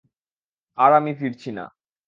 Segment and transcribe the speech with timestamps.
[0.77, 1.65] আর আমি ফিরছি না।